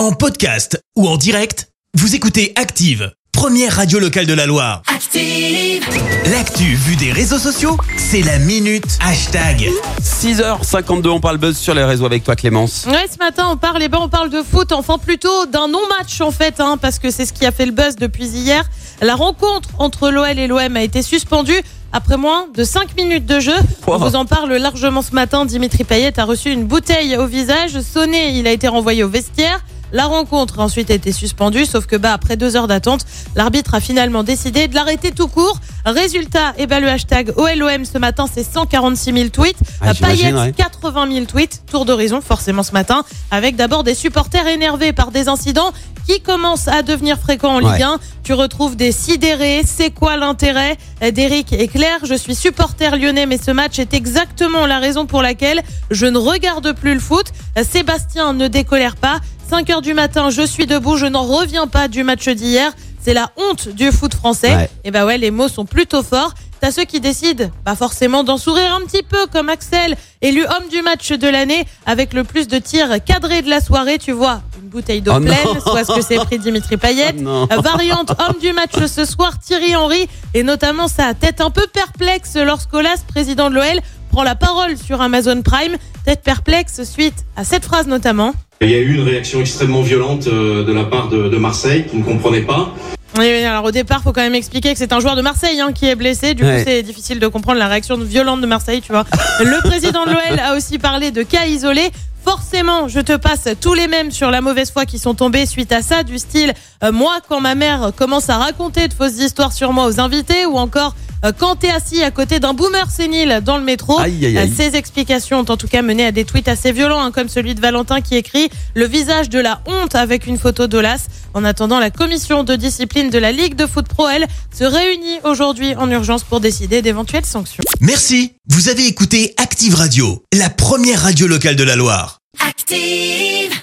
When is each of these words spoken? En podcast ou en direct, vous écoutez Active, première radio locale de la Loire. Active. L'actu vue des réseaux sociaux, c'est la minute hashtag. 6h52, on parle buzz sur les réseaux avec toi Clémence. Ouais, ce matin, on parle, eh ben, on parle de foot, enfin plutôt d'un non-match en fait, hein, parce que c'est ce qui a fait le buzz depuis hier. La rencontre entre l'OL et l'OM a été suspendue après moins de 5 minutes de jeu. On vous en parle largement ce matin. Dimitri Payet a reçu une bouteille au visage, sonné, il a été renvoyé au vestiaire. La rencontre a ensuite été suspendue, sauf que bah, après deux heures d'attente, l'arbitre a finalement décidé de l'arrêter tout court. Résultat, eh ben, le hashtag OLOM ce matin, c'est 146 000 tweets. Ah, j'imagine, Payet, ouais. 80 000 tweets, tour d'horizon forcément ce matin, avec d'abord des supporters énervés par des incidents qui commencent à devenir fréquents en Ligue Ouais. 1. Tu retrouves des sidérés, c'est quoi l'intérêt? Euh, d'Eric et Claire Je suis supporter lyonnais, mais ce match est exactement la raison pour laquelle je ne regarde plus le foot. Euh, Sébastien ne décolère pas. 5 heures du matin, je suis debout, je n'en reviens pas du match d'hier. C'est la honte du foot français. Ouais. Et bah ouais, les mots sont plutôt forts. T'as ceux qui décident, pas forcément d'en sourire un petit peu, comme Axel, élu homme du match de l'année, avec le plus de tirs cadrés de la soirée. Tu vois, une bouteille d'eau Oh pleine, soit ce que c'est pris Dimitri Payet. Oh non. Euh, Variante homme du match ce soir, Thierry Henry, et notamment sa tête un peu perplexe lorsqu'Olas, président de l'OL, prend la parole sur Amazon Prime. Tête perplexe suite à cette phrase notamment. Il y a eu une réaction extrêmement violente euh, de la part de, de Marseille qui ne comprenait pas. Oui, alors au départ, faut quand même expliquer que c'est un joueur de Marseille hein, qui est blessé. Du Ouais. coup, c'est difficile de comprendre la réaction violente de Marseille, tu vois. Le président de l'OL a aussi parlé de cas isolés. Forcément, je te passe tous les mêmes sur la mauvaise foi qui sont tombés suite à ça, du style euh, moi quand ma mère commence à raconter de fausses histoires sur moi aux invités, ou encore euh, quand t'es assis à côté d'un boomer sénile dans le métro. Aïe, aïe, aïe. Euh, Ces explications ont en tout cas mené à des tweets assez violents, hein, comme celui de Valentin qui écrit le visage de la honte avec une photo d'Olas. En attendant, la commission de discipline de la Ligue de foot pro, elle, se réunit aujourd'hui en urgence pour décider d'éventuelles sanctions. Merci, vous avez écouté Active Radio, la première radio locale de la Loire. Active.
En 0.00 0.12
podcast 0.12 0.82
ou 0.96 1.06
en 1.06 1.18
direct, 1.18 1.68
vous 1.92 2.14
écoutez 2.14 2.54
Active, 2.56 3.12
première 3.32 3.76
radio 3.76 3.98
locale 3.98 4.24
de 4.24 4.32
la 4.32 4.46
Loire. 4.46 4.80
Active. 4.86 5.84
L'actu 6.32 6.74
vue 6.74 6.96
des 6.96 7.12
réseaux 7.12 7.38
sociaux, 7.38 7.76
c'est 7.98 8.22
la 8.22 8.38
minute 8.38 8.96
hashtag. 9.02 9.68
6h52, 10.00 11.06
on 11.08 11.20
parle 11.20 11.36
buzz 11.36 11.58
sur 11.58 11.74
les 11.74 11.84
réseaux 11.84 12.06
avec 12.06 12.24
toi 12.24 12.34
Clémence. 12.34 12.86
Ouais, 12.86 13.04
ce 13.12 13.18
matin, 13.18 13.48
on 13.50 13.58
parle, 13.58 13.82
eh 13.82 13.88
ben, 13.88 13.98
on 14.00 14.08
parle 14.08 14.30
de 14.30 14.42
foot, 14.42 14.72
enfin 14.72 14.96
plutôt 14.96 15.44
d'un 15.44 15.68
non-match 15.68 16.18
en 16.22 16.30
fait, 16.30 16.60
hein, 16.60 16.78
parce 16.80 16.98
que 16.98 17.10
c'est 17.10 17.26
ce 17.26 17.34
qui 17.34 17.44
a 17.44 17.52
fait 17.52 17.66
le 17.66 17.72
buzz 17.72 17.96
depuis 17.96 18.24
hier. 18.24 18.64
La 19.02 19.16
rencontre 19.16 19.68
entre 19.76 20.08
l'OL 20.08 20.38
et 20.38 20.46
l'OM 20.46 20.78
a 20.78 20.82
été 20.82 21.02
suspendue 21.02 21.60
après 21.92 22.16
moins 22.16 22.46
de 22.56 22.64
5 22.64 22.96
minutes 22.96 23.26
de 23.26 23.38
jeu. 23.38 23.56
On 23.86 23.98
vous 23.98 24.16
en 24.16 24.24
parle 24.24 24.54
largement 24.54 25.02
ce 25.02 25.14
matin. 25.14 25.44
Dimitri 25.44 25.84
Payet 25.84 26.18
a 26.18 26.24
reçu 26.24 26.50
une 26.52 26.64
bouteille 26.64 27.18
au 27.18 27.26
visage, 27.26 27.78
sonné, 27.82 28.30
il 28.30 28.46
a 28.46 28.52
été 28.52 28.66
renvoyé 28.66 29.04
au 29.04 29.10
vestiaire. 29.10 29.60
La 29.92 30.06
rencontre 30.06 30.60
a 30.60 30.64
ensuite 30.64 30.90
été 30.90 31.12
suspendue, 31.12 31.66
sauf 31.66 31.86
que 31.86 31.96
bah, 31.96 32.12
après 32.12 32.36
deux 32.36 32.56
heures 32.56 32.68
d'attente, 32.68 33.04
l'arbitre 33.34 33.74
a 33.74 33.80
finalement 33.80 34.22
décidé 34.22 34.68
de 34.68 34.74
l'arrêter 34.74 35.10
tout 35.10 35.28
court. 35.28 35.58
Résultat, 35.84 36.54
eh 36.58 36.66
ben, 36.66 36.80
le 36.80 36.88
hashtag 36.88 37.32
OLOM 37.36 37.84
ce 37.84 37.98
matin, 37.98 38.26
c'est 38.32 38.44
146 38.44 39.12
000 39.12 39.28
tweets. 39.30 39.56
Ah, 39.80 39.92
j'imagine, 39.92 40.30
Payet, 40.34 40.40
ouais. 40.40 40.52
80 40.52 41.08
000 41.12 41.24
tweets, 41.26 41.62
tour 41.70 41.84
d'horizon 41.84 42.20
forcément 42.20 42.62
ce 42.62 42.72
matin, 42.72 43.02
avec 43.30 43.56
d'abord 43.56 43.84
des 43.84 43.94
supporters 43.94 44.46
énervés 44.46 44.92
par 44.92 45.10
des 45.10 45.28
incidents 45.28 45.72
qui 46.06 46.20
commencent 46.20 46.68
à 46.68 46.82
devenir 46.82 47.18
fréquents 47.18 47.54
en 47.54 47.58
Ligue 47.58 47.70
Ouais. 47.70 47.82
1. 47.82 47.98
Tu 48.24 48.32
retrouves 48.32 48.74
des 48.76 48.90
sidérés, 48.92 49.62
c'est 49.64 49.90
quoi 49.90 50.16
l'intérêt? 50.16 50.76
Euh, 51.02 51.10
d'Eric 51.10 51.52
et 51.52 51.68
Claire 51.68 52.00
Je 52.04 52.14
suis 52.14 52.34
supporter 52.34 52.96
lyonnais, 52.96 53.26
mais 53.26 53.38
ce 53.38 53.50
match 53.50 53.78
est 53.78 53.94
exactement 53.94 54.66
la 54.66 54.78
raison 54.78 55.06
pour 55.06 55.22
laquelle 55.22 55.62
je 55.90 56.06
ne 56.06 56.18
regarde 56.18 56.72
plus 56.72 56.94
le 56.94 57.00
foot. 57.00 57.26
Euh, 57.58 57.64
Sébastien 57.68 58.32
ne 58.32 58.48
décolère 58.48 58.96
pas. 58.96 59.20
5 59.48 59.68
heures 59.70 59.82
du 59.82 59.94
matin, 59.94 60.30
je 60.30 60.42
suis 60.42 60.66
debout, 60.66 60.96
je 60.96 61.06
n'en 61.06 61.22
reviens 61.22 61.66
pas 61.66 61.88
du 61.88 62.02
match 62.04 62.28
d'hier. 62.28 62.72
C'est 63.02 63.14
la 63.14 63.30
honte 63.36 63.68
du 63.68 63.90
foot 63.92 64.14
français. 64.14 64.54
Ouais. 64.54 64.70
Et 64.84 64.90
bah 64.90 65.06
ouais, 65.06 65.18
les 65.18 65.30
mots 65.30 65.48
sont 65.48 65.64
plutôt 65.64 66.02
forts. 66.02 66.34
T'as 66.60 66.70
ceux 66.70 66.84
qui 66.84 67.00
décident, 67.00 67.50
pas 67.64 67.74
forcément 67.74 68.22
d'en 68.22 68.36
sourire 68.36 68.74
un 68.74 68.84
petit 68.84 69.02
peu, 69.02 69.26
comme 69.32 69.48
Axel, 69.48 69.96
élu 70.20 70.42
homme 70.44 70.68
du 70.70 70.82
match 70.82 71.10
de 71.10 71.26
l'année, 71.26 71.64
avec 71.86 72.12
le 72.12 72.22
plus 72.22 72.48
de 72.48 72.58
tirs 72.58 73.02
cadrés 73.02 73.40
de 73.40 73.48
la 73.48 73.62
soirée. 73.62 73.96
Tu 73.96 74.12
vois, 74.12 74.42
une 74.62 74.68
bouteille 74.68 75.00
d'eau 75.00 75.12
Oh 75.16 75.20
pleine, 75.20 75.60
soit 75.62 75.84
ce 75.84 75.92
que 75.94 76.02
c'est 76.02 76.16
pris 76.16 76.38
Dimitri 76.38 76.76
Payet. 76.76 77.14
Oh 77.16 77.20
non. 77.22 77.48
Euh, 77.50 77.56
Variante 77.62 78.10
homme 78.10 78.38
du 78.42 78.52
match 78.52 78.72
ce 78.86 79.06
soir, 79.06 79.38
Thierry 79.38 79.74
Henry, 79.74 80.06
et 80.34 80.42
notamment 80.42 80.86
sa 80.86 81.14
tête 81.14 81.40
un 81.40 81.48
peu 81.48 81.66
perplexe 81.72 82.36
lorsqu'Olas, 82.36 83.02
président 83.08 83.48
de 83.48 83.54
l'OL, 83.54 83.80
prend 84.12 84.22
la 84.22 84.34
parole 84.34 84.76
sur 84.76 85.00
Amazon 85.00 85.40
Prime. 85.40 85.78
Tête 86.04 86.20
perplexe 86.22 86.82
suite 86.82 87.24
à 87.36 87.44
cette 87.44 87.64
phrase 87.64 87.86
notamment. 87.86 88.34
Il 88.60 88.68
y 88.68 88.74
a 88.74 88.78
eu 88.78 88.92
une 88.92 89.00
réaction 89.00 89.40
extrêmement 89.40 89.80
violente 89.80 90.26
euh, 90.26 90.62
de 90.66 90.72
la 90.74 90.84
part 90.84 91.08
de, 91.08 91.30
de 91.30 91.36
Marseille 91.38 91.86
qui 91.90 91.96
ne 91.96 92.02
comprenait 92.02 92.42
pas. 92.42 92.74
Oui, 93.18 93.44
alors 93.44 93.64
au 93.64 93.70
départ, 93.72 94.02
faut 94.02 94.12
quand 94.12 94.20
même 94.20 94.34
expliquer 94.36 94.72
que 94.72 94.78
c'est 94.78 94.92
un 94.92 95.00
joueur 95.00 95.16
de 95.16 95.22
Marseille 95.22 95.60
hein, 95.60 95.72
qui 95.72 95.86
est 95.86 95.96
blessé. 95.96 96.34
Du 96.34 96.44
Ouais. 96.44 96.58
coup, 96.58 96.62
c'est 96.66 96.82
difficile 96.82 97.18
de 97.18 97.26
comprendre 97.26 97.58
la 97.58 97.66
réaction 97.66 97.96
violente 97.98 98.40
de 98.40 98.46
Marseille, 98.46 98.80
tu 98.80 98.92
vois. 98.92 99.04
Le 99.40 99.60
président 99.68 100.04
de 100.06 100.10
l'OL 100.12 100.38
a 100.38 100.54
aussi 100.56 100.78
parlé 100.78 101.10
de 101.10 101.22
cas 101.22 101.44
isolés. 101.46 101.90
Forcément, 102.24 102.88
je 102.88 103.00
te 103.00 103.16
passe 103.16 103.48
tous 103.60 103.74
les 103.74 103.88
mêmes 103.88 104.10
sur 104.10 104.30
la 104.30 104.40
mauvaise 104.40 104.70
foi 104.70 104.86
qui 104.86 104.98
sont 104.98 105.14
tombés 105.14 105.46
suite 105.46 105.72
à 105.72 105.82
ça, 105.82 106.02
du 106.02 106.18
style 106.18 106.52
euh, 106.82 106.92
moi 106.92 107.18
quand 107.28 107.40
ma 107.40 107.54
mère 107.54 107.92
commence 107.96 108.30
à 108.30 108.38
raconter 108.38 108.88
de 108.88 108.94
fausses 108.94 109.18
histoires 109.18 109.52
sur 109.52 109.72
moi 109.72 109.86
aux 109.86 110.00
invités, 110.00 110.46
ou 110.46 110.56
encore 110.56 110.94
euh, 111.24 111.32
quand 111.36 111.56
t'es 111.56 111.70
assis 111.70 112.02
à 112.02 112.10
côté 112.10 112.40
d'un 112.40 112.54
boomer 112.54 112.90
sénile 112.90 113.40
dans 113.44 113.58
le 113.58 113.64
métro. 113.64 113.98
Aïe, 113.98 114.24
aïe, 114.24 114.38
aïe. 114.38 114.50
Euh, 114.50 114.54
Ces 114.56 114.76
explications 114.76 115.40
ont 115.40 115.50
en 115.50 115.56
tout 115.56 115.68
cas 115.68 115.82
mené 115.82 116.06
à 116.06 116.12
des 116.12 116.24
tweets 116.24 116.48
assez 116.48 116.72
violents, 116.72 117.02
hein, 117.02 117.10
comme 117.10 117.28
celui 117.28 117.54
de 117.54 117.60
Valentin 117.60 118.00
qui 118.00 118.16
écrit 118.16 118.48
le 118.74 118.86
visage 118.86 119.28
de 119.28 119.38
la 119.38 119.60
honte 119.66 119.94
avec 119.94 120.26
une 120.26 120.38
photo 120.38 120.66
d'Olas. 120.66 121.08
En 121.34 121.44
attendant, 121.44 121.78
la 121.78 121.90
commission 121.90 122.42
de 122.42 122.56
discipline 122.56 123.10
de 123.10 123.18
la 123.18 123.32
Ligue 123.32 123.54
de 123.54 123.66
foot 123.66 123.86
pro, 123.86 124.08
elle, 124.08 124.26
se 124.56 124.64
réunit 124.64 125.20
aujourd'hui 125.24 125.74
en 125.76 125.90
urgence 125.90 126.24
pour 126.24 126.40
décider 126.40 126.82
d'éventuelles 126.82 127.26
sanctions. 127.26 127.62
Merci, 127.80 128.32
vous 128.48 128.68
avez 128.68 128.86
écouté 128.86 129.34
Active 129.36 129.74
Radio, 129.74 130.22
la 130.32 130.50
première 130.50 131.02
radio 131.02 131.26
locale 131.26 131.56
de 131.56 131.64
la 131.64 131.76
Loire. 131.76 132.19
Active. 132.38 133.59